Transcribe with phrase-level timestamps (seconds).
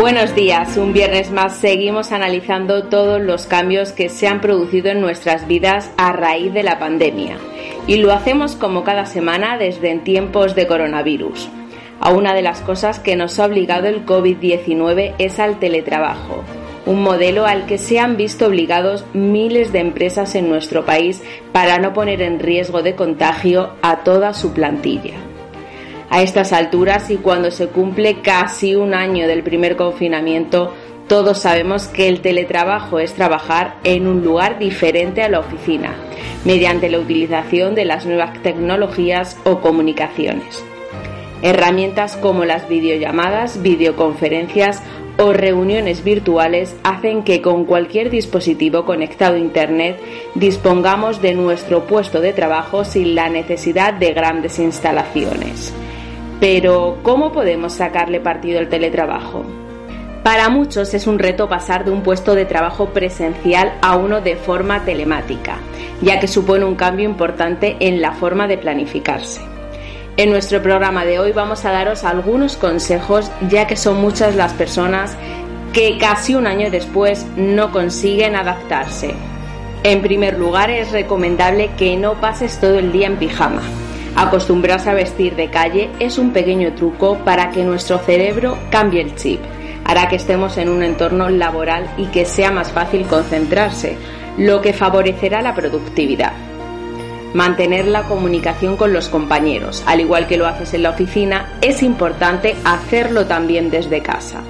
[0.00, 5.02] Buenos días, un viernes más seguimos analizando todos los cambios que se han producido en
[5.02, 7.36] nuestras vidas a raíz de la pandemia
[7.86, 11.50] y lo hacemos como cada semana desde en tiempos de coronavirus.
[12.00, 16.44] A una de las cosas que nos ha obligado el COVID-19 es al teletrabajo,
[16.86, 21.78] un modelo al que se han visto obligados miles de empresas en nuestro país para
[21.78, 25.29] no poner en riesgo de contagio a toda su plantilla.
[26.10, 30.74] A estas alturas y cuando se cumple casi un año del primer confinamiento,
[31.06, 35.94] todos sabemos que el teletrabajo es trabajar en un lugar diferente a la oficina,
[36.44, 40.64] mediante la utilización de las nuevas tecnologías o comunicaciones.
[41.42, 44.82] Herramientas como las videollamadas, videoconferencias
[45.16, 50.00] o reuniones virtuales hacen que con cualquier dispositivo conectado a Internet
[50.34, 55.72] dispongamos de nuestro puesto de trabajo sin la necesidad de grandes instalaciones.
[56.40, 59.44] Pero, ¿cómo podemos sacarle partido al teletrabajo?
[60.22, 64.36] Para muchos es un reto pasar de un puesto de trabajo presencial a uno de
[64.36, 65.58] forma telemática,
[66.00, 69.42] ya que supone un cambio importante en la forma de planificarse.
[70.16, 74.54] En nuestro programa de hoy vamos a daros algunos consejos, ya que son muchas las
[74.54, 75.16] personas
[75.74, 79.14] que casi un año después no consiguen adaptarse.
[79.84, 83.62] En primer lugar, es recomendable que no pases todo el día en pijama.
[84.20, 89.16] Acostumbrarse a vestir de calle es un pequeño truco para que nuestro cerebro cambie el
[89.16, 89.40] chip.
[89.86, 93.96] Hará que estemos en un entorno laboral y que sea más fácil concentrarse,
[94.36, 96.34] lo que favorecerá la productividad.
[97.32, 101.82] Mantener la comunicación con los compañeros, al igual que lo haces en la oficina, es
[101.82, 104.42] importante hacerlo también desde casa.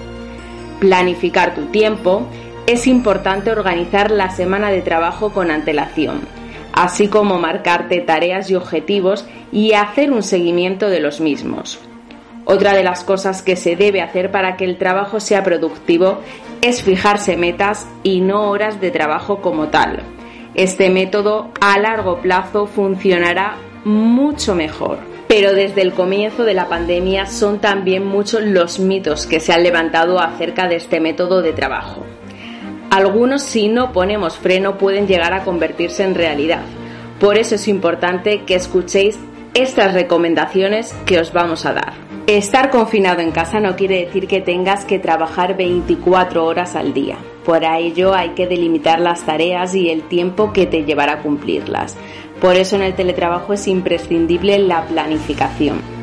[0.80, 2.26] Planificar tu tiempo,
[2.66, 6.39] es importante organizar la semana de trabajo con antelación,
[6.80, 11.78] así como marcarte tareas y objetivos y hacer un seguimiento de los mismos.
[12.46, 16.20] Otra de las cosas que se debe hacer para que el trabajo sea productivo
[16.62, 20.00] es fijarse metas y no horas de trabajo como tal.
[20.54, 24.98] Este método a largo plazo funcionará mucho mejor.
[25.28, 29.62] Pero desde el comienzo de la pandemia son también muchos los mitos que se han
[29.62, 32.06] levantado acerca de este método de trabajo.
[32.90, 36.62] Algunos si no ponemos freno pueden llegar a convertirse en realidad.
[37.20, 39.16] Por eso es importante que escuchéis
[39.54, 41.92] estas recomendaciones que os vamos a dar.
[42.26, 47.16] Estar confinado en casa no quiere decir que tengas que trabajar 24 horas al día.
[47.44, 51.96] Por ello hay que delimitar las tareas y el tiempo que te llevará a cumplirlas.
[52.40, 55.99] Por eso en el teletrabajo es imprescindible la planificación.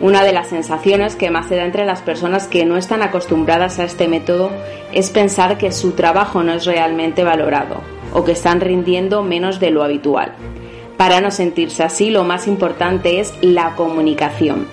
[0.00, 3.78] Una de las sensaciones que más se da entre las personas que no están acostumbradas
[3.78, 4.50] a este método
[4.92, 7.80] es pensar que su trabajo no es realmente valorado
[8.12, 10.32] o que están rindiendo menos de lo habitual.
[10.96, 14.66] Para no sentirse así, lo más importante es la comunicación.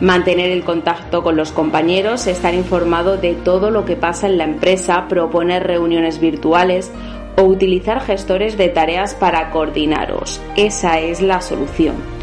[0.00, 4.44] Mantener el contacto con los compañeros, estar informado de todo lo que pasa en la
[4.44, 6.90] empresa, proponer reuniones virtuales
[7.36, 10.40] o utilizar gestores de tareas para coordinaros.
[10.56, 12.13] Esa es la solución.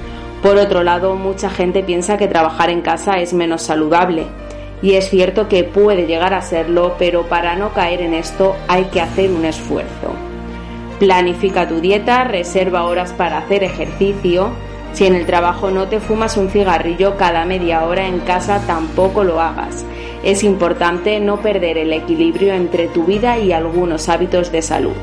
[0.41, 4.25] Por otro lado, mucha gente piensa que trabajar en casa es menos saludable.
[4.81, 8.85] Y es cierto que puede llegar a serlo, pero para no caer en esto hay
[8.85, 10.15] que hacer un esfuerzo.
[10.97, 14.49] Planifica tu dieta, reserva horas para hacer ejercicio.
[14.93, 19.23] Si en el trabajo no te fumas un cigarrillo cada media hora, en casa tampoco
[19.23, 19.85] lo hagas.
[20.23, 24.93] Es importante no perder el equilibrio entre tu vida y algunos hábitos de salud.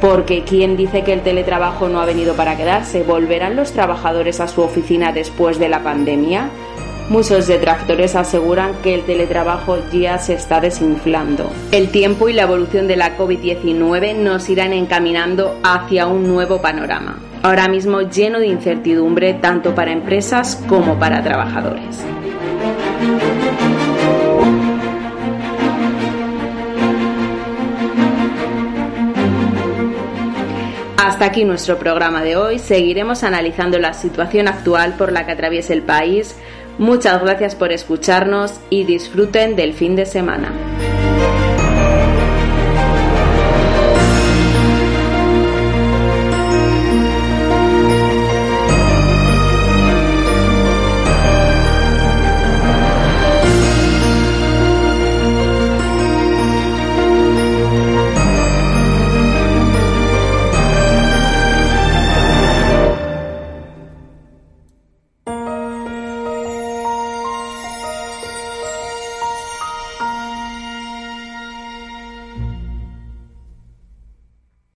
[0.00, 3.02] Porque ¿quién dice que el teletrabajo no ha venido para quedarse?
[3.02, 6.50] ¿Volverán los trabajadores a su oficina después de la pandemia?
[7.08, 11.50] Muchos detractores aseguran que el teletrabajo ya se está desinflando.
[11.72, 17.18] El tiempo y la evolución de la COVID-19 nos irán encaminando hacia un nuevo panorama,
[17.42, 22.04] ahora mismo lleno de incertidumbre tanto para empresas como para trabajadores.
[31.38, 32.58] Aquí nuestro programa de hoy.
[32.58, 36.34] Seguiremos analizando la situación actual por la que atraviesa el país.
[36.78, 40.50] Muchas gracias por escucharnos y disfruten del fin de semana.